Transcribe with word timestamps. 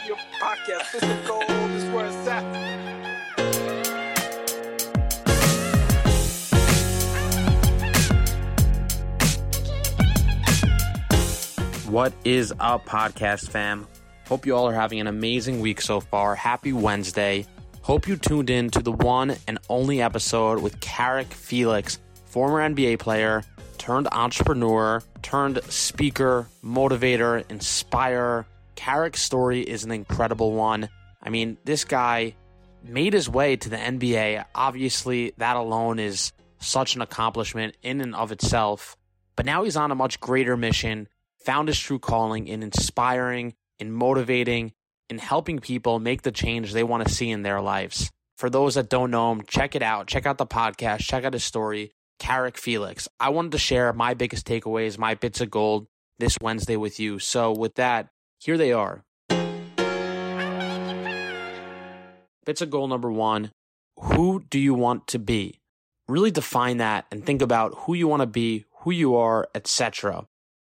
Love 0.00 0.08
your 0.08 0.16
gold. 1.26 1.44
This 1.48 1.82
is 1.82 1.90
where 1.90 2.06
it's 2.06 2.26
at. 2.26 2.44
What 11.88 12.12
is 12.24 12.54
up, 12.60 12.86
podcast 12.86 13.48
fam? 13.50 13.86
Hope 14.26 14.46
you 14.46 14.56
all 14.56 14.68
are 14.68 14.74
having 14.74 15.00
an 15.00 15.06
amazing 15.06 15.60
week 15.60 15.80
so 15.82 16.00
far. 16.00 16.34
Happy 16.34 16.72
Wednesday. 16.72 17.44
Hope 17.82 18.06
you 18.06 18.16
tuned 18.16 18.48
in 18.48 18.70
to 18.70 18.80
the 18.80 18.92
one 18.92 19.36
and 19.48 19.58
only 19.68 20.00
episode 20.00 20.62
with 20.62 20.80
Carrick 20.80 21.26
Felix, 21.26 21.98
former 22.26 22.60
NBA 22.60 23.00
player, 23.00 23.42
turned 23.76 24.08
entrepreneur, 24.12 25.02
turned 25.22 25.62
speaker, 25.64 26.46
motivator, 26.64 27.44
inspirer. 27.50 28.46
Carrick's 28.74 29.22
story 29.22 29.60
is 29.60 29.84
an 29.84 29.90
incredible 29.90 30.52
one. 30.52 30.88
I 31.22 31.30
mean, 31.30 31.58
this 31.64 31.84
guy 31.84 32.34
made 32.82 33.12
his 33.12 33.28
way 33.28 33.56
to 33.56 33.68
the 33.68 33.76
NBA. 33.76 34.44
Obviously, 34.54 35.32
that 35.36 35.56
alone 35.56 35.98
is 35.98 36.32
such 36.58 36.94
an 36.94 37.02
accomplishment 37.02 37.76
in 37.82 38.00
and 38.00 38.14
of 38.14 38.32
itself. 38.32 38.96
But 39.36 39.46
now 39.46 39.64
he's 39.64 39.76
on 39.76 39.90
a 39.90 39.94
much 39.94 40.20
greater 40.20 40.56
mission 40.56 41.08
found 41.44 41.68
his 41.68 41.78
true 41.78 41.98
calling 41.98 42.48
in 42.48 42.62
inspiring, 42.62 43.54
in 43.78 43.90
motivating, 43.90 44.72
in 45.08 45.18
helping 45.18 45.58
people 45.58 45.98
make 45.98 46.22
the 46.22 46.32
change 46.32 46.72
they 46.72 46.84
want 46.84 47.06
to 47.06 47.12
see 47.12 47.30
in 47.30 47.42
their 47.42 47.60
lives. 47.60 48.10
For 48.36 48.48
those 48.48 48.74
that 48.74 48.88
don't 48.88 49.10
know 49.10 49.32
him, 49.32 49.42
check 49.42 49.74
it 49.74 49.82
out. 49.82 50.06
Check 50.06 50.26
out 50.26 50.38
the 50.38 50.46
podcast, 50.46 51.00
check 51.00 51.24
out 51.24 51.32
his 51.32 51.44
story, 51.44 51.92
Carrick 52.18 52.56
Felix. 52.56 53.08
I 53.18 53.30
wanted 53.30 53.52
to 53.52 53.58
share 53.58 53.92
my 53.92 54.14
biggest 54.14 54.46
takeaways, 54.46 54.98
my 54.98 55.14
bits 55.14 55.40
of 55.40 55.50
gold 55.50 55.86
this 56.18 56.38
Wednesday 56.40 56.76
with 56.76 57.00
you. 57.00 57.18
So, 57.18 57.52
with 57.52 57.74
that, 57.76 58.08
here 58.40 58.56
they 58.56 58.72
are. 58.72 59.04
Bits 62.44 62.62
a 62.62 62.66
gold 62.66 62.90
number 62.90 63.12
one 63.12 63.52
Who 64.00 64.44
do 64.48 64.58
you 64.58 64.74
want 64.74 65.06
to 65.08 65.18
be? 65.18 65.60
Really 66.08 66.30
define 66.30 66.78
that 66.78 67.06
and 67.12 67.24
think 67.24 67.42
about 67.42 67.74
who 67.80 67.94
you 67.94 68.08
want 68.08 68.20
to 68.20 68.26
be, 68.26 68.64
who 68.80 68.90
you 68.90 69.14
are, 69.14 69.48
etc. 69.54 70.26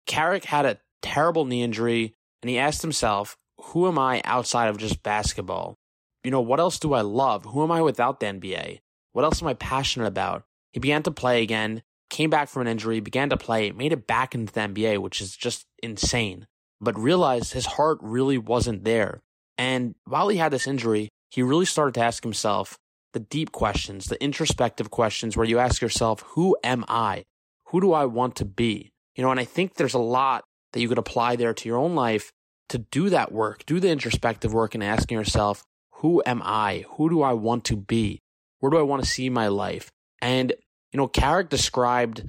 Carrick 0.06 0.44
had 0.44 0.64
a 0.64 0.78
terrible 1.02 1.44
knee 1.44 1.62
injury, 1.62 2.14
and 2.40 2.48
he 2.48 2.58
asked 2.58 2.82
himself, 2.82 3.36
Who 3.60 3.88
am 3.88 3.98
I 3.98 4.22
outside 4.24 4.68
of 4.68 4.78
just 4.78 5.02
basketball? 5.02 5.76
You 6.24 6.30
know, 6.30 6.40
what 6.40 6.60
else 6.60 6.78
do 6.78 6.94
I 6.94 7.02
love? 7.02 7.44
Who 7.46 7.62
am 7.62 7.72
I 7.72 7.82
without 7.82 8.20
the 8.20 8.26
NBA? 8.26 8.80
What 9.12 9.24
else 9.24 9.42
am 9.42 9.48
I 9.48 9.54
passionate 9.54 10.06
about? 10.06 10.44
He 10.72 10.80
began 10.80 11.02
to 11.04 11.10
play 11.10 11.42
again, 11.42 11.82
came 12.10 12.30
back 12.30 12.48
from 12.48 12.62
an 12.62 12.68
injury, 12.68 13.00
began 13.00 13.30
to 13.30 13.36
play, 13.36 13.70
made 13.72 13.92
it 13.92 14.06
back 14.06 14.34
into 14.34 14.52
the 14.52 14.60
NBA, 14.60 14.98
which 14.98 15.20
is 15.20 15.36
just 15.36 15.66
insane, 15.82 16.46
but 16.80 16.98
realized 16.98 17.52
his 17.52 17.66
heart 17.66 17.98
really 18.00 18.38
wasn't 18.38 18.84
there. 18.84 19.22
And 19.58 19.94
while 20.04 20.28
he 20.28 20.36
had 20.36 20.52
this 20.52 20.66
injury, 20.66 21.08
he 21.30 21.42
really 21.42 21.64
started 21.64 21.94
to 21.94 22.04
ask 22.04 22.22
himself 22.22 22.78
the 23.12 23.20
deep 23.20 23.52
questions, 23.52 24.06
the 24.06 24.22
introspective 24.22 24.90
questions 24.90 25.36
where 25.36 25.46
you 25.46 25.58
ask 25.58 25.80
yourself, 25.80 26.22
Who 26.28 26.56
am 26.62 26.84
I? 26.88 27.24
Who 27.68 27.80
do 27.80 27.92
I 27.92 28.04
want 28.04 28.36
to 28.36 28.44
be? 28.44 28.92
You 29.14 29.22
know, 29.24 29.30
and 29.30 29.40
I 29.40 29.44
think 29.44 29.74
there's 29.74 29.94
a 29.94 29.98
lot 29.98 30.44
that 30.72 30.80
you 30.80 30.88
could 30.88 30.98
apply 30.98 31.36
there 31.36 31.54
to 31.54 31.68
your 31.68 31.78
own 31.78 31.94
life 31.94 32.30
to 32.68 32.78
do 32.78 33.08
that 33.10 33.32
work, 33.32 33.64
do 33.64 33.80
the 33.80 33.88
introspective 33.88 34.52
work 34.52 34.74
and 34.74 34.84
asking 34.84 35.16
yourself, 35.16 35.64
who 36.00 36.22
am 36.26 36.42
I? 36.44 36.84
Who 36.96 37.08
do 37.08 37.22
I 37.22 37.32
want 37.32 37.64
to 37.66 37.76
be? 37.76 38.20
Where 38.60 38.70
do 38.70 38.78
I 38.78 38.82
want 38.82 39.02
to 39.02 39.08
see 39.08 39.30
my 39.30 39.48
life? 39.48 39.90
And, 40.20 40.52
you 40.92 40.98
know, 40.98 41.08
Carrick 41.08 41.48
described 41.48 42.28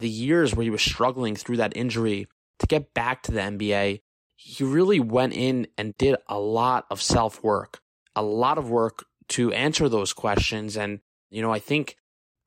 the 0.00 0.08
years 0.08 0.54
where 0.54 0.64
he 0.64 0.70
was 0.70 0.82
struggling 0.82 1.36
through 1.36 1.56
that 1.58 1.76
injury 1.76 2.26
to 2.58 2.66
get 2.66 2.94
back 2.94 3.22
to 3.24 3.32
the 3.32 3.40
NBA. 3.40 4.00
He 4.36 4.64
really 4.64 5.00
went 5.00 5.32
in 5.32 5.66
and 5.78 5.96
did 5.96 6.16
a 6.28 6.38
lot 6.38 6.86
of 6.90 7.00
self 7.00 7.42
work, 7.42 7.80
a 8.14 8.22
lot 8.22 8.58
of 8.58 8.70
work 8.70 9.06
to 9.28 9.52
answer 9.52 9.88
those 9.88 10.12
questions. 10.12 10.76
And, 10.76 11.00
you 11.30 11.42
know, 11.42 11.52
I 11.52 11.58
think 11.58 11.96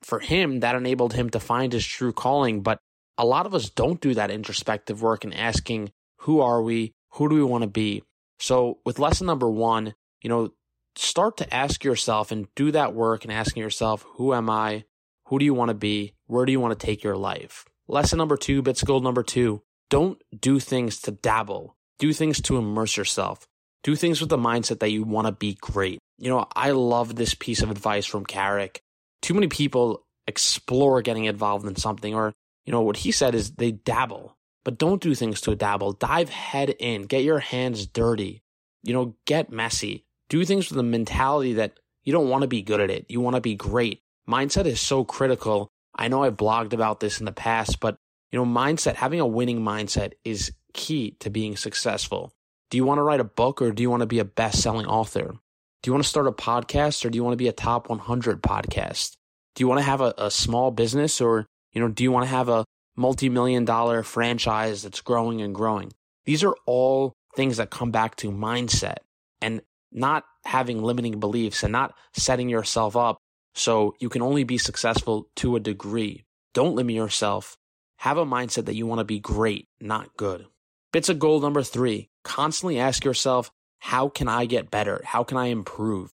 for 0.02 0.19
him, 0.19 0.62
that 0.62 0.75
enabled 0.75 1.14
him 1.14 1.30
to 1.31 1.40
find 1.40 1.74
his 1.74 1.86
true 1.86 2.14
calling. 2.14 2.62
But 2.62 2.80
a 3.18 3.25
lot 3.25 3.46
of 3.46 3.53
us 3.53 3.69
don't 3.69 4.02
do 4.02 4.14
that 4.14 4.31
introspective 4.31 5.02
work 5.02 5.24
and 5.24 5.34
asking, 5.34 5.92
who 6.19 6.42
are 6.42 6.62
we? 6.62 6.94
Who 7.14 7.28
do 7.28 7.36
we 7.36 7.44
want 7.44 7.64
to 7.64 7.69
be? 7.69 8.03
So, 8.40 8.80
with 8.86 9.00
lesson 9.00 9.28
number 9.28 9.50
one, 9.50 9.96
you 10.22 10.30
know, 10.30 10.53
start 10.96 11.38
to 11.38 11.53
ask 11.53 11.84
yourself 11.84 12.31
and 12.31 12.48
do 12.56 12.72
that 12.72 12.94
work 12.94 13.24
and 13.24 13.34
asking 13.34 13.64
yourself, 13.64 14.06
who 14.16 14.34
am 14.34 14.50
I? 14.50 14.86
Who 15.28 15.40
do 15.40 15.46
you 15.46 15.53
want 15.53 15.69
to 15.69 15.75
be? 15.75 16.16
Where 16.28 16.46
do 16.46 16.52
you 16.52 16.59
want 16.59 16.78
to 16.78 16.86
take 16.86 17.03
your 17.03 17.18
life? 17.18 17.66
Lesson 17.88 18.18
number 18.18 18.38
two, 18.38 18.62
bits 18.62 18.84
gold 18.84 19.03
number 19.03 19.24
two, 19.24 19.64
don't 19.90 20.22
do 20.40 20.60
things 20.60 21.02
to 21.02 21.12
dabble. 21.12 21.76
Do 21.98 22.14
things 22.14 22.42
to 22.44 22.58
immerse 22.58 22.96
yourself. 22.96 23.46
Do 23.84 23.96
things 23.96 24.22
with 24.22 24.30
the 24.30 24.38
mindset 24.38 24.80
that 24.80 24.92
you 24.92 25.04
want 25.04 25.28
to 25.28 25.32
be 25.32 25.58
great. 25.60 26.00
You 26.18 26.30
know, 26.30 26.48
I 26.56 26.72
love 26.72 27.16
this 27.16 27.34
piece 27.34 27.62
of 27.62 27.72
advice 27.72 28.06
from 28.06 28.26
Carrick. 28.26 28.82
Too 29.22 29.34
many 29.34 29.48
people 29.48 30.06
explore 30.28 31.02
getting 31.02 31.26
involved 31.26 31.66
in 31.66 31.76
something 31.76 32.14
or 32.14 32.34
you 32.70 32.72
know, 32.72 32.82
what 32.82 32.98
he 32.98 33.12
said 33.12 33.34
is 33.34 33.52
they 33.52 33.72
dabble, 33.72 34.38
but 34.64 34.78
don't 34.78 35.02
do 35.02 35.16
things 35.16 35.42
to 35.42 35.56
dabble. 35.56 35.94
Dive 35.94 36.30
head 36.30 36.70
in, 36.78 37.08
get 37.08 37.24
your 37.24 37.40
hands 37.40 37.88
dirty, 37.88 38.44
you 38.84 38.94
know, 38.94 39.16
get 39.26 39.52
messy. 39.52 40.06
Do 40.30 40.46
things 40.46 40.70
with 40.70 40.78
a 40.78 40.84
mentality 40.84 41.54
that 41.54 41.80
you 42.04 42.14
don't 42.14 42.30
want 42.30 42.44
to 42.44 42.48
be 42.48 42.62
good 42.62 42.80
at 42.80 42.92
it. 42.92 43.08
You 43.10 43.22
want 43.22 43.36
to 43.36 43.42
be 43.42 43.56
great. 43.56 44.02
Mindset 44.30 44.66
is 44.66 44.80
so 44.80 45.04
critical. 45.04 45.68
I 45.96 46.10
know 46.10 46.24
I've 46.24 46.38
blogged 46.38 46.74
about 46.74 47.00
this 47.00 47.20
in 47.20 47.26
the 47.26 47.32
past, 47.32 47.80
but 47.80 47.98
you 48.32 48.40
know, 48.40 48.46
mindset, 48.46 48.96
having 48.96 49.20
a 49.20 49.28
winning 49.28 49.62
mindset 49.62 50.14
is 50.24 50.52
key 50.74 51.18
to 51.20 51.30
being 51.30 51.56
successful. 51.56 52.32
Do 52.70 52.78
you 52.78 52.86
want 52.86 53.00
to 53.00 53.04
write 53.04 53.20
a 53.20 53.26
book 53.26 53.62
or 53.62 53.72
do 53.72 53.82
you 53.82 53.90
want 53.90 54.02
to 54.02 54.08
be 54.08 54.20
a 54.20 54.26
best 54.26 54.62
selling 54.62 54.86
author? 54.86 55.36
Do 55.82 55.88
you 55.90 55.94
want 55.94 56.04
to 56.04 56.10
start 56.10 56.28
a 56.28 56.32
podcast 56.32 57.04
or 57.06 57.10
do 57.10 57.16
you 57.16 57.24
want 57.24 57.34
to 57.34 57.38
be 57.38 57.48
a 57.48 57.54
top 57.54 57.90
100 57.90 58.44
podcast? 58.44 59.16
Do 59.56 59.64
you 59.64 59.68
want 59.68 59.80
to 59.80 59.86
have 59.86 60.02
a, 60.02 60.14
a 60.18 60.30
small 60.30 60.72
business 60.72 61.22
or 61.22 61.46
you 61.74 61.82
know, 61.82 61.88
do 61.88 62.04
you 62.04 62.12
want 62.12 62.26
to 62.26 62.30
have 62.30 62.50
a 62.50 62.66
multi 62.96 63.30
million 63.30 63.66
dollar 63.66 64.04
franchise 64.04 64.84
that's 64.84 65.02
growing 65.02 65.42
and 65.42 65.54
growing? 65.54 65.92
These 66.26 66.44
are 66.44 66.56
all 66.66 67.14
things 67.36 67.58
that 67.58 67.70
come 67.70 67.92
back 67.92 68.16
to 68.18 68.32
mindset 68.32 68.98
and 69.42 69.62
not 69.92 70.26
having 70.46 70.84
limiting 70.84 71.20
beliefs 71.20 71.64
and 71.64 71.72
not 71.72 71.94
setting 72.14 72.50
yourself 72.50 72.96
up 72.96 73.18
so 73.56 73.96
you 74.00 74.10
can 74.10 74.22
only 74.22 74.44
be 74.44 74.58
successful 74.58 75.30
to 75.38 75.56
a 75.56 75.60
degree. 75.60 76.26
Don't 76.54 76.76
limit 76.76 76.96
yourself. 76.96 77.58
Have 78.00 78.18
a 78.18 78.26
mindset 78.26 78.66
that 78.66 78.76
you 78.76 78.86
want 78.86 79.00
to 79.00 79.04
be 79.06 79.20
great, 79.20 79.68
not 79.82 80.16
good. 80.16 80.46
Bits 80.94 81.10
of 81.10 81.20
gold 81.20 81.44
number 81.44 81.64
three 81.64 82.08
constantly 82.24 82.80
ask 82.80 83.04
yourself, 83.04 83.52
how 83.80 84.08
can 84.08 84.30
I 84.30 84.46
get 84.46 84.72
better? 84.72 85.02
How 85.04 85.26
can 85.26 85.36
I 85.36 85.48
improve? 85.48 86.10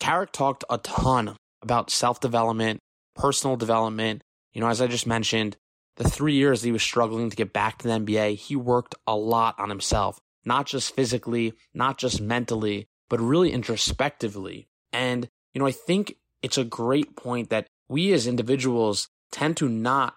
Carrick 0.00 0.32
talked 0.32 0.64
a 0.68 0.78
ton 0.78 1.36
about 1.62 1.88
self 1.88 2.18
development, 2.18 2.80
personal 3.14 3.56
development, 3.56 4.22
you 4.52 4.60
know, 4.60 4.66
as 4.66 4.80
I 4.80 4.88
just 4.88 5.06
mentioned, 5.06 5.56
the 5.98 6.08
three 6.08 6.34
years 6.34 6.62
he 6.62 6.72
was 6.72 6.82
struggling 6.82 7.30
to 7.30 7.36
get 7.36 7.52
back 7.52 7.78
to 7.78 7.86
the 7.86 7.94
NBA, 7.94 8.36
he 8.36 8.56
worked 8.56 8.96
a 9.06 9.14
lot 9.14 9.54
on 9.56 9.68
himself, 9.68 10.18
not 10.44 10.66
just 10.66 10.96
physically, 10.96 11.52
not 11.72 11.96
just 11.96 12.20
mentally, 12.20 12.88
but 13.08 13.20
really 13.20 13.52
introspectively. 13.52 14.66
And, 14.92 15.28
you 15.54 15.60
know, 15.60 15.66
I 15.66 15.72
think 15.72 16.16
it's 16.42 16.58
a 16.58 16.64
great 16.64 17.14
point 17.14 17.50
that 17.50 17.68
we 17.88 18.12
as 18.12 18.26
individuals 18.26 19.08
tend 19.30 19.56
to 19.58 19.68
not 19.68 20.14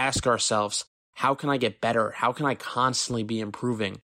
ask 0.00 0.26
ourselves, 0.26 0.84
how 1.12 1.34
can 1.34 1.50
I 1.50 1.58
get 1.58 1.80
better? 1.80 2.12
How 2.12 2.32
can 2.32 2.46
I 2.46 2.54
constantly 2.54 3.22
be 3.22 3.40
improving? 3.40 4.00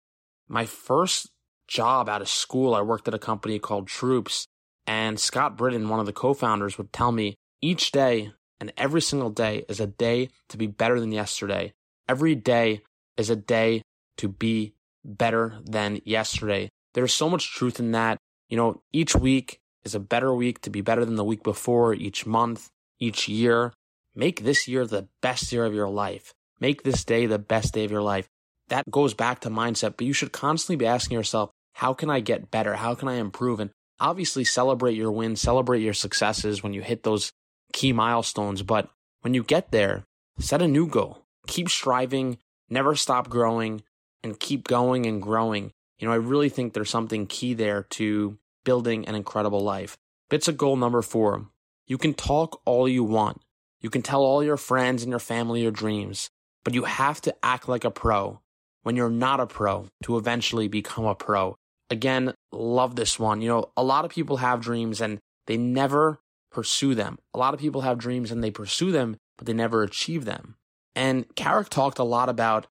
My 0.47 0.65
first 0.65 1.29
job 1.67 2.09
out 2.09 2.21
of 2.21 2.27
school, 2.27 2.75
I 2.75 2.81
worked 2.81 3.07
at 3.07 3.13
a 3.13 3.19
company 3.19 3.59
called 3.59 3.87
Troops, 3.87 4.47
and 4.85 5.19
Scott 5.19 5.57
Britton, 5.57 5.89
one 5.89 5.99
of 5.99 6.05
the 6.05 6.13
co 6.13 6.33
founders, 6.33 6.77
would 6.77 6.91
tell 6.93 7.11
me 7.11 7.35
each 7.61 7.91
day 7.91 8.33
and 8.59 8.71
every 8.77 9.01
single 9.01 9.29
day 9.29 9.65
is 9.67 9.79
a 9.79 9.87
day 9.87 10.29
to 10.49 10.57
be 10.57 10.67
better 10.67 10.99
than 10.99 11.11
yesterday. 11.11 11.73
Every 12.07 12.35
day 12.35 12.83
is 13.17 13.29
a 13.29 13.35
day 13.35 13.81
to 14.17 14.27
be 14.27 14.73
better 15.03 15.59
than 15.65 15.99
yesterday. 16.05 16.69
There's 16.93 17.13
so 17.13 17.29
much 17.29 17.53
truth 17.53 17.79
in 17.79 17.91
that. 17.91 18.17
You 18.49 18.57
know, 18.57 18.81
each 18.93 19.15
week 19.15 19.59
is 19.83 19.95
a 19.95 19.99
better 19.99 20.33
week 20.33 20.61
to 20.61 20.69
be 20.69 20.81
better 20.81 21.05
than 21.05 21.15
the 21.15 21.23
week 21.23 21.43
before, 21.43 21.93
each 21.93 22.25
month, 22.25 22.69
each 22.99 23.27
year. 23.27 23.73
Make 24.15 24.43
this 24.43 24.67
year 24.67 24.85
the 24.85 25.07
best 25.21 25.51
year 25.51 25.65
of 25.65 25.73
your 25.73 25.89
life. 25.89 26.33
Make 26.59 26.83
this 26.83 27.03
day 27.03 27.25
the 27.25 27.39
best 27.39 27.73
day 27.73 27.83
of 27.83 27.91
your 27.91 28.01
life. 28.01 28.27
That 28.69 28.89
goes 28.89 29.13
back 29.13 29.41
to 29.41 29.49
mindset, 29.49 29.95
but 29.97 30.07
you 30.07 30.13
should 30.13 30.31
constantly 30.31 30.77
be 30.77 30.87
asking 30.87 31.15
yourself, 31.15 31.51
how 31.73 31.93
can 31.93 32.09
I 32.09 32.21
get 32.21 32.49
better? 32.49 32.75
How 32.75 32.95
can 32.95 33.07
I 33.07 33.15
improve? 33.15 33.59
And 33.59 33.71
obviously 33.99 34.45
celebrate 34.45 34.95
your 34.95 35.11
wins, 35.11 35.41
celebrate 35.41 35.81
your 35.81 35.93
successes 35.93 36.63
when 36.63 36.73
you 36.73 36.81
hit 36.81 37.03
those 37.03 37.31
key 37.73 37.91
milestones. 37.91 38.63
But 38.63 38.89
when 39.21 39.33
you 39.33 39.43
get 39.43 39.71
there, 39.71 40.05
set 40.39 40.61
a 40.61 40.67
new 40.67 40.87
goal. 40.87 41.25
Keep 41.47 41.69
striving, 41.69 42.37
never 42.69 42.95
stop 42.95 43.29
growing, 43.29 43.83
and 44.23 44.39
keep 44.39 44.67
going 44.67 45.05
and 45.05 45.21
growing. 45.21 45.71
You 45.99 46.07
know, 46.07 46.13
I 46.13 46.17
really 46.17 46.49
think 46.49 46.73
there's 46.73 46.89
something 46.89 47.27
key 47.27 47.53
there 47.53 47.83
to 47.91 48.37
building 48.63 49.07
an 49.07 49.15
incredible 49.15 49.61
life. 49.61 49.97
Bits 50.29 50.47
of 50.47 50.57
gold 50.57 50.79
number 50.79 51.01
four. 51.01 51.47
You 51.85 51.97
can 51.97 52.13
talk 52.13 52.61
all 52.65 52.89
you 52.89 53.03
want. 53.03 53.41
You 53.81 53.89
can 53.89 54.01
tell 54.01 54.21
all 54.21 54.43
your 54.43 54.57
friends 54.57 55.03
and 55.03 55.09
your 55.09 55.19
family 55.19 55.61
your 55.61 55.71
dreams, 55.71 56.29
but 56.63 56.73
you 56.73 56.83
have 56.83 57.21
to 57.21 57.35
act 57.43 57.69
like 57.69 57.83
a 57.83 57.91
pro 57.91 58.39
when 58.83 58.95
you're 58.95 59.09
not 59.09 59.39
a 59.39 59.47
pro 59.47 59.87
to 60.03 60.17
eventually 60.17 60.67
become 60.67 61.05
a 61.05 61.15
pro. 61.15 61.55
Again, 61.89 62.33
love 62.51 62.95
this 62.95 63.19
one. 63.19 63.41
You 63.41 63.49
know, 63.49 63.71
a 63.77 63.83
lot 63.83 64.05
of 64.05 64.11
people 64.11 64.37
have 64.37 64.61
dreams 64.61 65.01
and 65.01 65.19
they 65.47 65.57
never 65.57 66.19
pursue 66.51 66.95
them. 66.95 67.19
A 67.33 67.37
lot 67.37 67.53
of 67.53 67.59
people 67.59 67.81
have 67.81 67.97
dreams 67.97 68.31
and 68.31 68.43
they 68.43 68.51
pursue 68.51 68.91
them, 68.91 69.17
but 69.37 69.45
they 69.45 69.53
never 69.53 69.83
achieve 69.83 70.25
them. 70.25 70.55
And 70.95 71.25
Carrick 71.35 71.69
talked 71.69 71.99
a 71.99 72.03
lot 72.03 72.29
about 72.29 72.67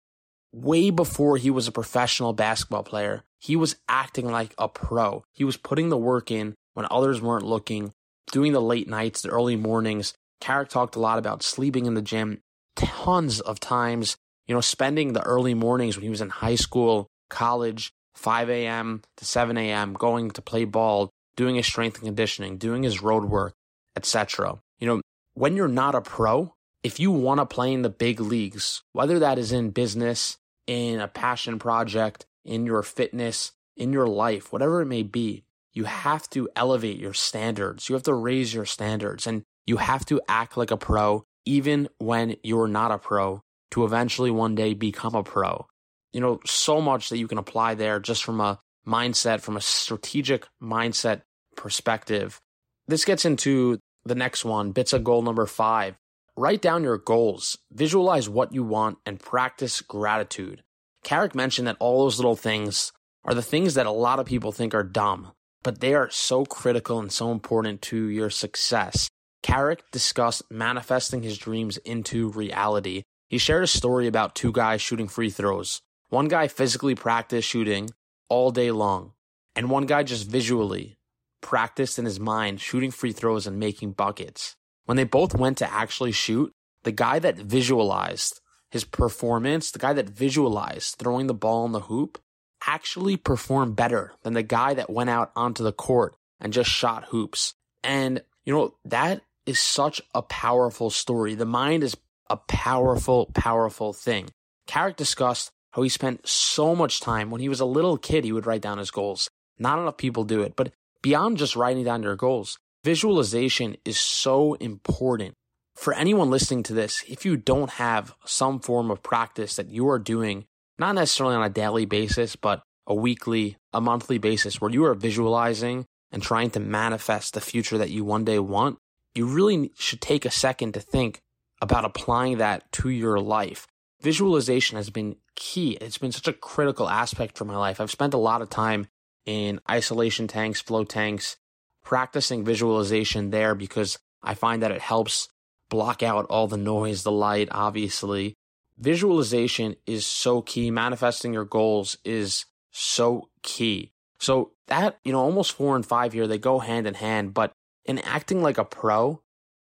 way 0.53 0.89
before 0.89 1.37
he 1.37 1.49
was 1.49 1.67
a 1.67 1.71
professional 1.71 2.31
basketball 2.31 2.83
player, 2.83 3.23
he 3.39 3.55
was 3.55 3.75
acting 3.89 4.31
like 4.31 4.53
a 4.57 4.69
pro. 4.69 5.23
He 5.33 5.43
was 5.43 5.57
putting 5.57 5.89
the 5.89 5.97
work 5.97 6.31
in 6.31 6.53
when 6.75 6.87
others 6.89 7.21
weren't 7.21 7.45
looking, 7.45 7.91
doing 8.31 8.53
the 8.53 8.61
late 8.61 8.87
nights, 8.87 9.21
the 9.21 9.29
early 9.29 9.55
mornings. 9.55 10.13
Carrick 10.43 10.67
talked 10.67 10.97
a 10.97 10.99
lot 10.99 11.19
about 11.19 11.41
sleeping 11.41 11.85
in 11.85 11.93
the 11.93 12.01
gym 12.01 12.41
tons 12.75 13.39
of 13.39 13.61
times, 13.61 14.17
you 14.45 14.53
know, 14.53 14.59
spending 14.59 15.13
the 15.13 15.21
early 15.21 15.53
mornings 15.53 15.95
when 15.95 16.03
he 16.03 16.09
was 16.09 16.19
in 16.19 16.27
high 16.27 16.55
school, 16.55 17.07
college, 17.29 17.93
5 18.15 18.49
a.m. 18.49 19.01
to 19.15 19.23
7 19.23 19.57
a.m., 19.57 19.93
going 19.93 20.31
to 20.31 20.41
play 20.41 20.65
ball, 20.65 21.09
doing 21.37 21.55
his 21.55 21.65
strength 21.65 21.95
and 21.99 22.07
conditioning, 22.07 22.57
doing 22.57 22.83
his 22.83 23.01
road 23.01 23.23
work, 23.23 23.53
etc. 23.95 24.59
You 24.79 24.87
know, 24.87 25.01
when 25.33 25.55
you're 25.55 25.69
not 25.69 25.95
a 25.95 26.01
pro, 26.01 26.53
if 26.83 26.99
you 26.99 27.09
want 27.09 27.39
to 27.39 27.45
play 27.45 27.71
in 27.71 27.81
the 27.81 27.89
big 27.89 28.19
leagues, 28.19 28.83
whether 28.91 29.19
that 29.19 29.39
is 29.39 29.53
in 29.53 29.69
business, 29.69 30.39
in 30.67 30.99
a 30.99 31.07
passion 31.07 31.57
project, 31.57 32.25
in 32.43 32.65
your 32.65 32.83
fitness, 32.83 33.53
in 33.77 33.93
your 33.93 34.07
life, 34.07 34.51
whatever 34.51 34.81
it 34.81 34.87
may 34.87 35.03
be, 35.03 35.45
you 35.71 35.85
have 35.85 36.29
to 36.31 36.49
elevate 36.53 36.99
your 36.99 37.13
standards. 37.13 37.87
You 37.87 37.95
have 37.95 38.03
to 38.03 38.13
raise 38.13 38.53
your 38.53 38.65
standards 38.65 39.25
and 39.25 39.43
you 39.65 39.77
have 39.77 40.05
to 40.05 40.21
act 40.27 40.57
like 40.57 40.71
a 40.71 40.77
pro 40.77 41.23
even 41.45 41.89
when 41.97 42.35
you're 42.43 42.67
not 42.67 42.91
a 42.91 42.97
pro 42.97 43.41
to 43.71 43.83
eventually 43.85 44.31
one 44.31 44.55
day 44.55 44.73
become 44.73 45.15
a 45.15 45.23
pro. 45.23 45.65
You 46.11 46.21
know, 46.21 46.39
so 46.45 46.79
much 46.79 47.09
that 47.09 47.17
you 47.17 47.27
can 47.27 47.37
apply 47.37 47.73
there 47.73 47.99
just 47.99 48.23
from 48.23 48.39
a 48.39 48.59
mindset, 48.87 49.41
from 49.41 49.57
a 49.57 49.61
strategic 49.61 50.47
mindset 50.61 51.21
perspective. 51.55 52.39
This 52.87 53.05
gets 53.05 53.25
into 53.25 53.79
the 54.05 54.15
next 54.15 54.45
one, 54.45 54.71
bits 54.71 54.93
of 54.93 55.03
gold 55.03 55.25
number 55.25 55.45
five. 55.45 55.95
Write 56.35 56.61
down 56.61 56.83
your 56.83 56.97
goals, 56.97 57.57
visualize 57.71 58.27
what 58.27 58.53
you 58.53 58.63
want, 58.63 58.97
and 59.05 59.19
practice 59.19 59.81
gratitude. 59.81 60.63
Carrick 61.03 61.35
mentioned 61.35 61.67
that 61.67 61.77
all 61.79 62.03
those 62.03 62.17
little 62.17 62.35
things 62.35 62.91
are 63.23 63.33
the 63.33 63.41
things 63.41 63.75
that 63.75 63.85
a 63.85 63.91
lot 63.91 64.19
of 64.19 64.25
people 64.25 64.51
think 64.51 64.73
are 64.73 64.83
dumb, 64.83 65.31
but 65.61 65.79
they 65.79 65.93
are 65.93 66.09
so 66.09 66.45
critical 66.45 66.99
and 66.99 67.11
so 67.11 67.31
important 67.31 67.81
to 67.83 68.07
your 68.07 68.29
success. 68.29 69.09
Carrick 69.43 69.83
discussed 69.91 70.41
manifesting 70.49 71.21
his 71.21 71.37
dreams 71.37 71.77
into 71.77 72.29
reality. 72.29 73.03
He 73.29 73.37
shared 73.37 73.63
a 73.63 73.67
story 73.67 74.07
about 74.07 74.35
two 74.35 74.51
guys 74.51 74.81
shooting 74.81 75.07
free 75.07 75.29
throws. 75.29 75.81
One 76.09 76.27
guy 76.27 76.47
physically 76.47 76.95
practiced 76.95 77.47
shooting 77.47 77.89
all 78.29 78.51
day 78.51 78.71
long, 78.71 79.13
and 79.55 79.69
one 79.69 79.85
guy 79.85 80.03
just 80.03 80.27
visually 80.29 80.97
practiced 81.41 81.99
in 81.99 82.05
his 82.05 82.19
mind 82.19 82.61
shooting 82.61 82.89
free 82.89 83.11
throws 83.11 83.45
and 83.45 83.59
making 83.59 83.91
buckets. 83.91 84.55
When 84.85 84.97
they 84.97 85.03
both 85.03 85.35
went 85.35 85.57
to 85.59 85.71
actually 85.71 86.13
shoot, 86.13 86.51
the 86.83 86.91
guy 86.91 87.19
that 87.19 87.37
visualized 87.37 88.39
his 88.71 88.85
performance, 88.85 89.71
the 89.71 89.79
guy 89.79 89.93
that 89.93 90.09
visualized 90.09 90.95
throwing 90.97 91.27
the 91.27 91.33
ball 91.33 91.65
in 91.65 91.73
the 91.73 91.81
hoop, 91.81 92.17
actually 92.65 93.17
performed 93.17 93.75
better 93.75 94.13
than 94.23 94.33
the 94.33 94.43
guy 94.43 94.73
that 94.73 94.89
went 94.89 95.09
out 95.09 95.31
onto 95.35 95.63
the 95.63 95.73
court 95.73 96.15
and 96.39 96.53
just 96.53 96.69
shot 96.69 97.05
hoops. 97.05 97.53
And, 97.83 98.23
you 98.45 98.53
know, 98.53 98.75
that 98.85 99.21
is 99.45 99.59
such 99.59 100.01
a 100.13 100.21
powerful 100.21 100.89
story. 100.89 101.35
The 101.35 101.45
mind 101.45 101.83
is 101.83 101.95
a 102.29 102.37
powerful, 102.37 103.29
powerful 103.33 103.93
thing. 103.93 104.29
Carrick 104.67 104.95
discussed 104.95 105.51
how 105.71 105.81
he 105.81 105.89
spent 105.89 106.27
so 106.27 106.75
much 106.75 106.99
time 106.99 107.31
when 107.31 107.41
he 107.41 107.49
was 107.49 107.59
a 107.59 107.65
little 107.65 107.97
kid, 107.97 108.23
he 108.23 108.31
would 108.31 108.45
write 108.45 108.61
down 108.61 108.77
his 108.77 108.91
goals. 108.91 109.29
Not 109.57 109.79
enough 109.79 109.97
people 109.97 110.23
do 110.23 110.41
it, 110.41 110.55
but 110.55 110.71
beyond 111.01 111.37
just 111.37 111.55
writing 111.55 111.83
down 111.83 112.03
your 112.03 112.15
goals, 112.15 112.57
visualization 112.83 113.75
is 113.83 113.99
so 113.99 114.53
important. 114.55 115.33
For 115.75 115.93
anyone 115.93 116.29
listening 116.29 116.63
to 116.63 116.73
this, 116.73 117.03
if 117.07 117.25
you 117.25 117.35
don't 117.35 117.71
have 117.71 118.13
some 118.25 118.59
form 118.59 118.91
of 118.91 119.01
practice 119.01 119.55
that 119.55 119.69
you 119.69 119.89
are 119.89 119.99
doing, 119.99 120.45
not 120.77 120.95
necessarily 120.95 121.35
on 121.35 121.43
a 121.43 121.49
daily 121.49 121.85
basis, 121.85 122.35
but 122.35 122.61
a 122.85 122.93
weekly, 122.93 123.57
a 123.73 123.81
monthly 123.81 124.17
basis 124.17 124.61
where 124.61 124.71
you 124.71 124.85
are 124.85 124.93
visualizing 124.93 125.85
and 126.11 126.21
trying 126.21 126.51
to 126.51 126.59
manifest 126.59 127.33
the 127.33 127.41
future 127.41 127.77
that 127.77 127.89
you 127.89 128.05
one 128.05 128.23
day 128.23 128.37
want, 128.37 128.77
you 129.15 129.25
really 129.25 129.71
should 129.77 130.01
take 130.01 130.25
a 130.25 130.31
second 130.31 130.73
to 130.73 130.79
think 130.79 131.21
about 131.61 131.85
applying 131.85 132.37
that 132.37 132.71
to 132.73 132.89
your 132.89 133.19
life. 133.19 133.67
Visualization 134.01 134.77
has 134.77 134.89
been 134.89 135.15
key. 135.35 135.77
It's 135.79 135.97
been 135.97 136.11
such 136.11 136.27
a 136.27 136.33
critical 136.33 136.89
aspect 136.89 137.37
for 137.37 137.45
my 137.45 137.55
life. 137.55 137.79
I've 137.79 137.91
spent 137.91 138.13
a 138.13 138.17
lot 138.17 138.41
of 138.41 138.49
time 138.49 138.87
in 139.25 139.61
isolation 139.69 140.27
tanks, 140.27 140.59
flow 140.59 140.83
tanks, 140.83 141.37
practicing 141.83 142.43
visualization 142.43 143.29
there 143.29 143.55
because 143.55 143.97
I 144.21 144.33
find 144.33 144.61
that 144.63 144.71
it 144.71 144.81
helps 144.81 145.29
block 145.69 146.03
out 146.03 146.25
all 146.29 146.47
the 146.47 146.57
noise, 146.57 147.03
the 147.03 147.11
light, 147.11 147.47
obviously. 147.51 148.35
Visualization 148.77 149.75
is 149.85 150.05
so 150.05 150.41
key. 150.41 150.71
Manifesting 150.71 151.33
your 151.33 151.45
goals 151.45 151.97
is 152.03 152.45
so 152.71 153.29
key. 153.41 153.91
So 154.19 154.51
that, 154.67 154.99
you 155.03 155.11
know, 155.11 155.19
almost 155.19 155.53
four 155.53 155.75
and 155.75 155.85
five 155.85 156.13
here, 156.13 156.27
they 156.27 156.37
go 156.37 156.59
hand 156.59 156.87
in 156.87 156.93
hand, 156.93 157.33
but 157.33 157.53
in 157.85 157.99
acting 157.99 158.41
like 158.41 158.57
a 158.57 158.65
pro, 158.65 159.21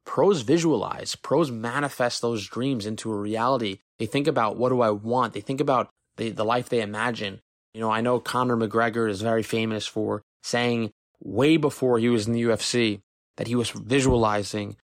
pros 0.06 0.42
visualize, 0.42 1.16
pros 1.16 1.52
manifest 1.52 2.22
those 2.22 2.48
dreams 2.48 2.86
into 2.86 3.12
a 3.12 3.16
reality. 3.16 3.80
They 4.00 4.06
think 4.06 4.28
about 4.28 4.58
what 4.58 4.70
do 4.70 4.82
I 4.82 4.92
want? 4.92 5.34
They 5.34 5.42
think 5.42 5.62
about 5.62 5.90
the, 6.18 6.30
the 6.32 6.46
life 6.46 6.70
they 6.70 6.82
imagine. 6.82 7.42
You 7.74 7.82
know, 7.82 7.92
I 7.92 8.02
know 8.02 8.20
Conor 8.20 8.58
McGregor 8.58 9.10
is 9.10 9.22
very 9.22 9.44
famous 9.44 9.86
for 9.86 10.24
saying 10.42 10.92
way 11.20 11.58
before 11.58 12.00
he 12.00 12.10
was 12.10 12.28
in 12.28 12.34
the 12.34 12.44
UFC 12.44 13.02
that 13.38 13.48
he 13.48 13.56
was 13.56 13.70
visualizing 13.70 14.78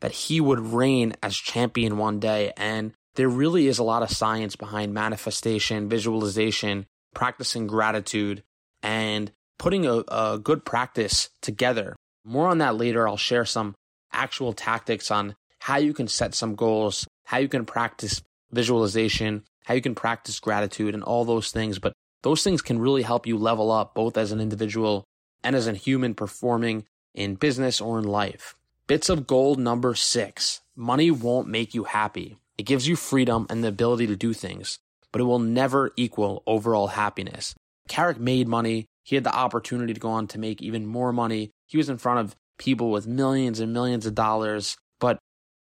that 0.00 0.12
he 0.12 0.40
would 0.40 0.60
reign 0.60 1.14
as 1.22 1.36
champion 1.36 1.96
one 1.96 2.20
day. 2.20 2.52
And 2.56 2.92
there 3.14 3.28
really 3.28 3.66
is 3.66 3.78
a 3.78 3.84
lot 3.84 4.02
of 4.02 4.10
science 4.10 4.56
behind 4.56 4.92
manifestation, 4.92 5.88
visualization, 5.88 6.86
practicing 7.14 7.66
gratitude, 7.66 8.42
and 8.82 9.32
putting 9.58 9.86
a, 9.86 10.04
a 10.08 10.38
good 10.42 10.64
practice 10.64 11.30
together 11.40 11.96
more 12.26 12.48
on 12.48 12.58
that 12.58 12.76
later. 12.76 13.08
I'll 13.08 13.16
share 13.16 13.44
some 13.44 13.74
actual 14.12 14.52
tactics 14.52 15.10
on 15.10 15.36
how 15.60 15.78
you 15.78 15.94
can 15.94 16.08
set 16.08 16.34
some 16.34 16.54
goals, 16.54 17.06
how 17.24 17.38
you 17.38 17.48
can 17.48 17.64
practice 17.64 18.22
visualization, 18.50 19.44
how 19.64 19.74
you 19.74 19.80
can 19.80 19.94
practice 19.94 20.40
gratitude, 20.40 20.94
and 20.94 21.02
all 21.02 21.24
those 21.24 21.50
things. 21.50 21.78
But 21.78 21.92
those 22.22 22.42
things 22.42 22.62
can 22.62 22.78
really 22.78 23.02
help 23.02 23.26
you 23.26 23.38
level 23.38 23.70
up 23.70 23.94
both 23.94 24.16
as 24.16 24.32
an 24.32 24.40
individual 24.40 25.04
and 25.42 25.54
as 25.54 25.66
a 25.66 25.74
human 25.74 26.14
performing 26.14 26.84
in 27.14 27.36
business 27.36 27.80
or 27.80 27.98
in 27.98 28.04
life. 28.04 28.54
Bits 28.86 29.08
of 29.08 29.26
gold 29.26 29.58
number 29.58 29.94
six 29.94 30.60
money 30.76 31.10
won't 31.10 31.48
make 31.48 31.74
you 31.74 31.84
happy. 31.84 32.36
It 32.58 32.64
gives 32.64 32.86
you 32.86 32.96
freedom 32.96 33.46
and 33.50 33.62
the 33.62 33.68
ability 33.68 34.06
to 34.08 34.16
do 34.16 34.32
things, 34.32 34.78
but 35.12 35.20
it 35.20 35.24
will 35.24 35.38
never 35.38 35.92
equal 35.96 36.42
overall 36.46 36.88
happiness. 36.88 37.54
Carrick 37.88 38.18
made 38.18 38.48
money. 38.48 38.86
He 39.04 39.14
had 39.16 39.24
the 39.24 39.34
opportunity 39.34 39.94
to 39.94 40.00
go 40.00 40.10
on 40.10 40.26
to 40.28 40.38
make 40.38 40.60
even 40.60 40.86
more 40.86 41.12
money. 41.12 41.50
He 41.66 41.76
was 41.76 41.88
in 41.88 41.98
front 41.98 42.20
of 42.20 42.36
people 42.58 42.90
with 42.90 43.06
millions 43.06 43.60
and 43.60 43.72
millions 43.72 44.06
of 44.06 44.14
dollars. 44.14 44.76
But 44.98 45.18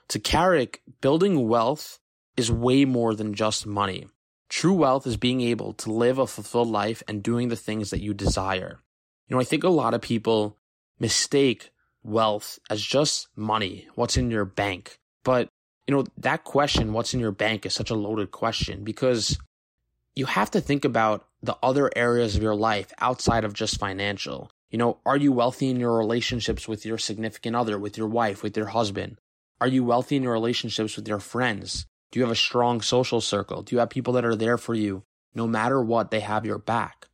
to 0.10 0.19
Carrick, 0.19 0.81
building 1.01 1.48
wealth 1.48 2.00
is 2.38 2.51
way 2.51 2.86
more 2.86 3.15
than 3.15 3.33
just 3.33 3.65
money. 3.65 4.07
True 4.50 4.74
wealth 4.74 5.07
is 5.07 5.17
being 5.17 5.41
able 5.41 5.74
to 5.74 5.91
live 5.91 6.19
a 6.19 6.27
fulfilled 6.27 6.67
life 6.67 7.01
and 7.07 7.24
doing 7.24 7.48
the 7.48 7.55
things 7.55 7.89
that 7.89 8.01
you 8.01 8.13
desire. 8.13 8.81
You 9.27 9.36
know, 9.36 9.41
I 9.41 9.45
think 9.45 9.63
a 9.63 9.69
lot 9.69 9.93
of 9.93 10.01
people 10.01 10.57
mistake 11.00 11.72
wealth 12.03 12.60
as 12.69 12.81
just 12.81 13.29
money, 13.36 13.88
what's 13.95 14.17
in 14.17 14.29
your 14.29 14.45
bank. 14.45 15.00
But, 15.24 15.48
you 15.88 15.95
know, 15.95 16.05
that 16.17 16.43
question, 16.43 16.93
what's 16.93 17.13
in 17.13 17.19
your 17.19 17.31
bank, 17.31 17.65
is 17.65 17.74
such 17.74 17.89
a 17.89 17.95
loaded 17.95 18.31
question 18.31 18.83
because 18.83 19.38
you 20.15 20.25
have 20.25 20.51
to 20.51 20.62
think 20.62 20.86
about 20.86 21.25
the 21.41 21.57
other 21.63 21.89
areas 21.95 22.36
of 22.36 22.43
your 22.43 22.55
life 22.55 22.93
outside 23.00 23.43
of 23.43 23.53
just 23.53 23.79
financial. 23.79 24.51
You 24.74 24.80
know, 24.80 24.98
are 25.06 25.18
you 25.18 25.32
wealthy 25.32 25.70
in 25.70 25.80
your 25.80 25.96
relationships 25.96 26.68
with 26.68 26.84
your 26.84 26.98
significant 26.98 27.56
other, 27.56 27.77
with 27.77 27.96
your 27.96 28.08
wife, 28.08 28.42
with 28.42 28.58
your 28.58 28.70
husband? 28.70 29.20
Are 29.62 29.68
you 29.68 29.84
wealthy 29.84 30.15
in 30.15 30.24
your 30.24 30.34
relationships 30.34 30.96
with 30.96 31.08
your 31.08 31.20
friends? 31.20 31.86
Do 32.12 32.18
you 32.20 32.25
have 32.25 32.32
a 32.32 32.36
strong 32.36 32.82
social 32.82 33.22
circle? 33.22 33.62
Do 33.62 33.75
you 33.75 33.80
have 33.82 33.92
people 33.92 34.13
that 34.13 34.25
are 34.25 34.36
there 34.36 34.58
for 34.58 34.74
you 34.74 35.03
no 35.36 35.46
matter 35.46 35.84
what? 35.84 36.10
They 36.10 36.22
have 36.22 36.44
your 36.44 36.58
back. 36.58 37.06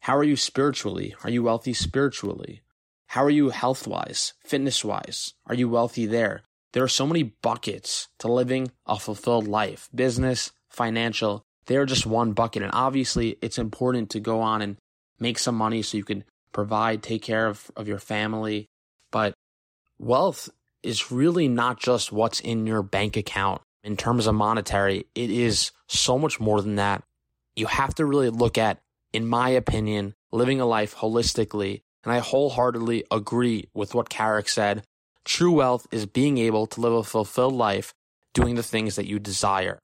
How 0.00 0.18
are 0.18 0.22
you 0.22 0.36
spiritually? 0.36 1.14
Are 1.24 1.30
you 1.30 1.44
wealthy 1.44 1.72
spiritually? 1.72 2.60
How 3.06 3.24
are 3.24 3.30
you 3.30 3.48
health 3.48 3.86
wise, 3.86 4.34
fitness 4.44 4.84
wise? 4.84 5.32
Are 5.46 5.54
you 5.54 5.70
wealthy 5.70 6.04
there? 6.04 6.42
There 6.74 6.84
are 6.84 6.88
so 6.88 7.06
many 7.06 7.22
buckets 7.22 8.08
to 8.18 8.30
living 8.30 8.70
a 8.84 8.98
fulfilled 8.98 9.48
life 9.48 9.88
business, 9.94 10.52
financial. 10.68 11.42
They're 11.64 11.86
just 11.86 12.04
one 12.04 12.32
bucket. 12.32 12.62
And 12.62 12.72
obviously, 12.74 13.38
it's 13.40 13.58
important 13.58 14.10
to 14.10 14.20
go 14.20 14.42
on 14.42 14.60
and 14.60 14.76
make 15.18 15.38
some 15.38 15.54
money 15.54 15.80
so 15.80 15.96
you 15.96 16.04
can 16.04 16.24
provide, 16.52 17.02
take 17.02 17.22
care 17.22 17.46
of, 17.46 17.70
of 17.76 17.88
your 17.88 17.98
family. 17.98 18.68
But 19.10 19.34
wealth 19.98 20.48
is 20.82 21.10
really 21.10 21.48
not 21.48 21.80
just 21.80 22.12
what's 22.12 22.40
in 22.40 22.66
your 22.66 22.82
bank 22.82 23.16
account 23.16 23.62
in 23.84 23.96
terms 23.96 24.26
of 24.26 24.34
monetary, 24.34 25.06
it 25.14 25.30
is 25.30 25.72
so 25.88 26.16
much 26.16 26.38
more 26.38 26.62
than 26.62 26.76
that. 26.76 27.02
You 27.56 27.66
have 27.66 27.94
to 27.96 28.06
really 28.06 28.30
look 28.30 28.56
at 28.56 28.78
in 29.12 29.26
my 29.26 29.50
opinion, 29.50 30.14
living 30.30 30.60
a 30.60 30.66
life 30.66 30.96
holistically. 30.96 31.82
And 32.04 32.12
I 32.12 32.18
wholeheartedly 32.18 33.04
agree 33.10 33.68
with 33.74 33.94
what 33.94 34.08
Carrick 34.08 34.48
said. 34.48 34.82
True 35.24 35.52
wealth 35.52 35.86
is 35.92 36.06
being 36.06 36.38
able 36.38 36.66
to 36.68 36.80
live 36.80 36.94
a 36.94 37.02
fulfilled 37.04 37.54
life 37.54 37.94
doing 38.34 38.56
the 38.56 38.62
things 38.62 38.96
that 38.96 39.06
you 39.06 39.18
desire. 39.18 39.78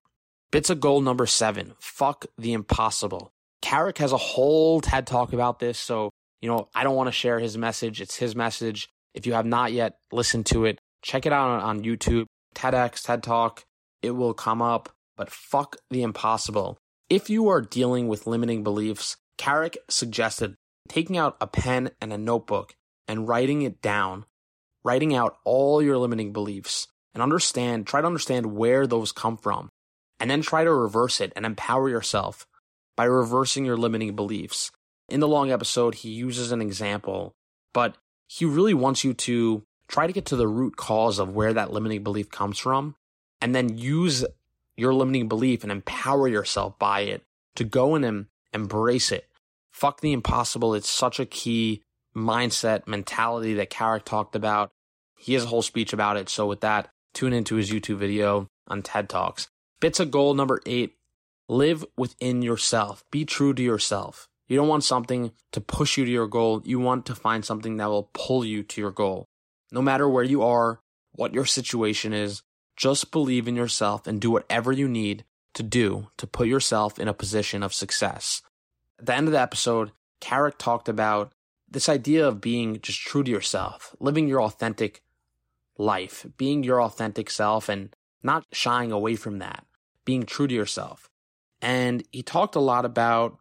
Bits 0.51 0.71
of 0.71 0.81
gold 0.81 1.05
number 1.05 1.27
seven 1.27 1.75
fuck 1.79 2.27
the 2.37 2.53
impossible. 2.55 3.31
Carrick 3.61 3.99
has 3.99 4.13
a 4.13 4.17
whole 4.17 4.81
TED 4.81 5.07
talk 5.07 5.33
about 5.33 5.59
this. 5.59 5.79
So, 5.79 6.11
you 6.41 6.49
know, 6.49 6.69
I 6.75 6.85
don't 6.85 6.97
want 6.97 7.09
to 7.09 7.13
share 7.13 7.39
his 7.39 7.59
message. 7.59 8.01
It's 8.01 8.17
his 8.17 8.37
message. 8.37 8.89
If 9.15 9.27
you 9.27 9.33
have 9.33 9.47
not 9.47 9.73
yet 9.73 9.99
listened 10.13 10.47
to 10.47 10.65
it, 10.65 10.79
check 11.03 11.27
it 11.27 11.33
out 11.33 11.49
on, 11.49 11.61
on 11.61 11.85
YouTube, 11.85 12.27
TEDx, 12.55 13.03
TED 13.05 13.23
Talk. 13.23 13.65
It 14.03 14.13
will 14.13 14.35
come 14.35 14.63
up. 14.63 14.91
But 15.17 15.31
fuck 15.31 15.77
the 15.91 16.03
impossible. 16.03 16.79
If 17.11 17.29
you 17.29 17.49
are 17.49 17.61
dealing 17.61 18.07
with 18.07 18.27
limiting 18.27 18.63
beliefs, 18.63 19.17
Carrick 19.37 19.79
suggested 19.89 20.55
taking 20.89 21.17
out 21.17 21.37
a 21.41 21.47
pen 21.47 21.91
and 22.01 22.13
a 22.13 22.19
notebook 22.19 22.75
and 23.09 23.27
writing 23.27 23.63
it 23.63 23.83
down, 23.83 24.27
writing 24.85 25.15
out 25.15 25.37
all 25.45 25.83
your 25.83 25.99
limiting 25.99 26.33
beliefs 26.33 26.87
and 27.15 27.23
understand, 27.23 27.87
try 27.87 28.01
to 28.01 28.07
understand 28.07 28.47
where 28.47 28.87
those 28.87 29.11
come 29.11 29.37
from, 29.37 29.71
and 30.21 30.31
then 30.31 30.43
try 30.43 30.65
to 30.65 30.73
reverse 30.73 31.21
it 31.21 31.33
and 31.35 31.45
empower 31.45 31.89
yourself 31.89 32.47
by 32.97 33.05
reversing 33.05 33.65
your 33.65 33.77
limiting 33.77 34.15
beliefs. 34.15 34.71
In 35.09 35.21
the 35.21 35.29
long 35.29 35.51
episode, 35.51 35.97
he 35.97 36.11
uses 36.11 36.53
an 36.53 36.61
example, 36.61 37.35
but 37.73 37.97
he 38.27 38.45
really 38.45 38.75
wants 38.75 39.05
you 39.05 39.15
to 39.15 39.63
try 39.89 40.07
to 40.07 40.13
get 40.13 40.27
to 40.27 40.37
the 40.37 40.49
root 40.49 40.77
cause 40.77 41.19
of 41.19 41.35
where 41.35 41.55
that 41.55 41.73
limiting 41.73 42.03
belief 42.03 42.31
comes 42.31 42.59
from 42.59 42.95
and 43.41 43.55
then 43.55 43.79
use 43.79 44.25
your 44.77 44.93
limiting 44.93 45.29
belief 45.29 45.63
and 45.63 45.73
empower 45.73 46.29
yourself 46.29 46.79
by 46.79 47.01
it 47.01 47.23
to 47.57 47.65
go 47.65 47.97
in 47.97 48.05
and 48.05 48.27
embrace 48.53 49.11
it. 49.11 49.27
Fuck 49.71 50.01
the 50.01 50.13
impossible. 50.13 50.75
It's 50.75 50.91
such 50.91 51.19
a 51.19 51.27
key 51.27 51.83
mindset 52.15 52.87
mentality 52.87 53.55
that 53.55 53.71
Carrick 53.71 54.05
talked 54.05 54.37
about. 54.37 54.71
He 55.17 55.35
has 55.35 55.45
a 55.45 55.49
whole 55.49 55.63
speech 55.63 55.93
about 55.93 56.17
it. 56.17 56.29
So 56.29 56.47
with 56.47 56.61
that, 56.61 56.91
tune 57.15 57.33
into 57.33 57.57
his 57.57 57.71
YouTube 57.71 57.97
video 57.97 58.49
on 58.67 58.83
TED 58.83 59.09
Talks. 59.09 59.49
Bits 59.81 60.01
of 60.01 60.11
gold 60.11 60.37
number 60.37 60.61
eight. 60.67 60.97
Live 61.49 61.85
within 61.97 62.43
yourself. 62.43 63.03
Be 63.11 63.25
true 63.25 63.55
to 63.55 63.63
yourself. 63.63 64.28
You 64.49 64.57
don't 64.57 64.69
want 64.69 64.85
something 64.85 65.33
to 65.53 65.61
push 65.61 65.99
you 65.99 66.05
to 66.05 66.11
your 66.11 66.27
goal. 66.27 66.63
You 66.65 66.81
want 66.81 67.07
to 67.07 67.15
find 67.15 67.45
something 67.45 67.77
that 67.77 67.89
will 67.89 68.11
pull 68.15 68.45
you 68.45 68.63
to 68.63 68.81
your 68.81 68.91
goal. 68.91 69.27
No 69.71 69.83
matter 69.83 70.09
where 70.09 70.25
you 70.25 70.43
are, 70.43 70.81
what 71.13 71.35
your 71.35 71.45
situation 71.45 72.13
is, 72.15 72.43
just 72.77 73.11
believe 73.11 73.47
in 73.47 73.57
yourself 73.57 74.07
and 74.07 74.21
do 74.21 74.31
whatever 74.31 74.73
you 74.73 74.89
need 74.89 75.25
to 75.55 75.63
do 75.63 76.09
to 76.17 76.27
put 76.27 76.49
yourself 76.49 76.99
in 76.99 77.09
a 77.09 77.15
position 77.15 77.63
of 77.63 77.75
success. 77.75 78.41
At 78.99 79.07
the 79.07 79.15
end 79.15 79.29
of 79.29 79.33
the 79.33 79.41
episode, 79.41 79.93
Carrick 80.21 80.57
talked 80.59 80.89
about 80.89 81.33
this 81.71 81.89
idea 81.89 82.27
of 82.27 82.41
being 82.41 82.81
just 82.81 83.01
true 83.01 83.23
to 83.23 83.31
yourself, 83.31 83.95
living 84.01 84.29
your 84.29 84.43
authentic 84.43 85.03
life, 85.77 86.27
being 86.37 86.65
your 86.65 86.83
authentic 86.83 87.31
self 87.31 87.69
and 87.69 87.95
not 88.23 88.47
shying 88.53 88.93
away 88.93 89.17
from 89.17 89.39
that, 89.39 89.67
being 90.05 90.25
true 90.25 90.47
to 90.47 90.55
yourself. 90.55 91.11
And 91.61 92.05
he 92.11 92.23
talked 92.23 92.55
a 92.55 92.61
lot 92.61 92.85
about 92.85 93.39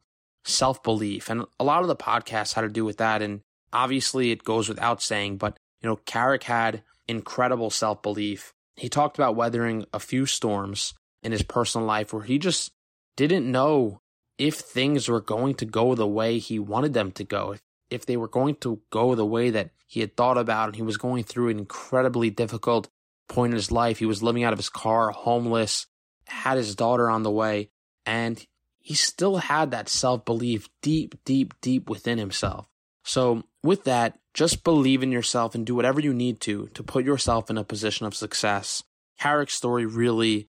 self 0.47 0.81
belief, 0.83 1.29
and 1.29 1.45
a 1.59 1.63
lot 1.63 1.81
of 1.81 1.87
the 1.87 1.95
podcasts 1.95 2.53
had 2.53 2.61
to 2.61 2.69
do 2.69 2.85
with 2.85 2.97
that. 2.97 3.21
And 3.21 3.41
obviously, 3.71 4.31
it 4.31 4.43
goes 4.43 4.69
without 4.69 5.01
saying, 5.01 5.37
but 5.37 5.57
you 5.81 5.89
know, 5.89 5.97
Carrick 5.97 6.43
had 6.43 6.83
incredible 7.07 7.69
self 7.69 8.01
belief 8.01 8.53
he 8.77 8.89
talked 8.89 9.17
about 9.17 9.35
weathering 9.35 9.85
a 9.91 9.99
few 9.99 10.25
storms 10.25 10.93
in 11.23 11.31
his 11.31 11.41
personal 11.41 11.85
life 11.85 12.13
where 12.13 12.23
he 12.23 12.37
just 12.37 12.71
didn't 13.15 13.51
know 13.51 13.99
if 14.37 14.55
things 14.55 15.09
were 15.09 15.19
going 15.19 15.55
to 15.55 15.65
go 15.65 15.95
the 15.95 16.07
way 16.07 16.37
he 16.37 16.59
wanted 16.59 16.93
them 16.93 17.11
to 17.13 17.23
go, 17.23 17.53
if, 17.53 17.61
if 17.89 18.05
they 18.05 18.15
were 18.15 18.27
going 18.27 18.53
to 18.55 18.79
go 18.91 19.15
the 19.15 19.25
way 19.25 19.49
that 19.49 19.71
he 19.87 19.99
had 19.99 20.15
thought 20.15 20.37
about, 20.37 20.67
and 20.67 20.75
he 20.75 20.83
was 20.83 20.97
going 20.97 21.23
through 21.23 21.49
an 21.49 21.57
incredibly 21.57 22.29
difficult 22.29 22.87
point 23.27 23.51
in 23.51 23.55
his 23.55 23.71
life. 23.71 23.97
He 23.97 24.05
was 24.05 24.21
living 24.21 24.43
out 24.43 24.53
of 24.53 24.59
his 24.59 24.69
car, 24.69 25.09
homeless, 25.09 25.87
had 26.27 26.57
his 26.57 26.75
daughter 26.75 27.09
on 27.09 27.23
the 27.23 27.31
way, 27.31 27.69
and 28.05 28.45
he 28.88 28.94
still 28.94 29.36
had 29.36 29.72
that 29.72 29.89
self 29.89 30.24
belief 30.24 30.70
deep, 30.82 31.22
deep, 31.25 31.53
deep 31.60 31.89
within 31.89 32.17
himself. 32.17 32.70
So, 33.03 33.44
with 33.62 33.84
that, 33.84 34.17
just 34.34 34.63
believe 34.63 35.03
in 35.03 35.12
yourself 35.12 35.56
and 35.56 35.65
do 35.65 35.75
whatever 35.75 36.00
you 36.00 36.13
need 36.13 36.39
to 36.41 36.67
to 36.67 36.84
put 36.84 37.03
yourself 37.03 37.50
in 37.50 37.58
a 37.58 37.65
position 37.65 38.06
of 38.06 38.15
success. 38.15 38.84
Carrick's 39.20 39.56
story 39.56 39.86
really, 39.86 40.48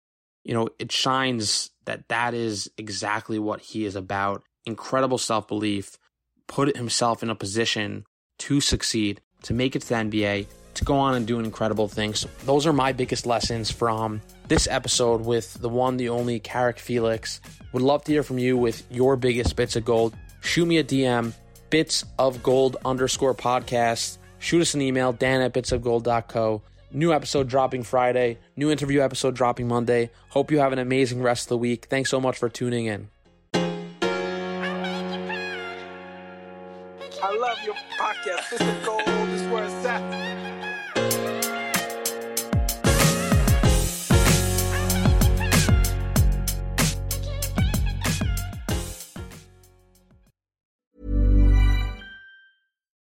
you 0.44 0.54
know, 0.54 0.68
it 0.78 0.92
shines 0.92 1.70
that 1.86 2.06
that 2.06 2.32
is 2.32 2.70
exactly 2.78 3.40
what 3.40 3.62
he 3.62 3.84
is 3.84 3.96
about. 3.96 4.44
Incredible 4.64 5.18
self 5.18 5.48
belief, 5.48 5.98
put 6.46 6.76
himself 6.76 7.24
in 7.24 7.30
a 7.30 7.34
position 7.34 8.04
to 8.38 8.60
succeed, 8.60 9.20
to 9.42 9.54
make 9.54 9.74
it 9.74 9.82
to 9.82 9.88
the 9.88 9.94
NBA, 9.96 10.46
to 10.74 10.84
go 10.84 10.94
on 10.94 11.16
and 11.16 11.26
do 11.26 11.40
incredible 11.40 11.88
things. 11.88 12.24
Those 12.44 12.64
are 12.64 12.72
my 12.72 12.92
biggest 12.92 13.26
lessons 13.26 13.72
from 13.72 14.22
this 14.50 14.66
episode 14.68 15.24
with 15.24 15.54
the 15.54 15.68
one, 15.68 15.96
the 15.96 16.08
only 16.08 16.40
Carrick 16.40 16.80
Felix. 16.80 17.40
Would 17.72 17.82
love 17.82 18.02
to 18.04 18.12
hear 18.12 18.24
from 18.24 18.38
you 18.38 18.56
with 18.58 18.84
your 18.90 19.14
biggest 19.16 19.54
bits 19.54 19.76
of 19.76 19.84
gold. 19.84 20.12
Shoot 20.40 20.66
me 20.66 20.78
a 20.78 20.84
DM 20.84 21.32
bits 21.70 22.04
of 22.18 22.42
gold 22.42 22.76
underscore 22.84 23.32
podcast. 23.32 24.18
Shoot 24.40 24.62
us 24.62 24.74
an 24.74 24.82
email, 24.82 25.12
dan 25.12 25.40
at 25.40 25.54
bitsofgold.co. 25.54 26.62
New 26.90 27.12
episode 27.12 27.48
dropping 27.48 27.84
Friday, 27.84 28.38
new 28.56 28.72
interview 28.72 29.00
episode 29.00 29.36
dropping 29.36 29.68
Monday. 29.68 30.10
Hope 30.30 30.50
you 30.50 30.58
have 30.58 30.72
an 30.72 30.80
amazing 30.80 31.22
rest 31.22 31.44
of 31.44 31.50
the 31.50 31.58
week. 31.58 31.86
Thanks 31.88 32.10
so 32.10 32.20
much 32.20 32.36
for 32.36 32.48
tuning 32.48 32.86
in. 32.86 33.08
I 37.22 37.36
love 37.38 37.58
your 37.64 37.76
podcast. 37.96 38.50
This 38.50 38.60
is 38.60 38.84
gold. 38.84 39.06
This 39.06 39.42
is 39.42 39.48
where 39.48 39.62
it's 39.62 39.86
at. 39.86 40.69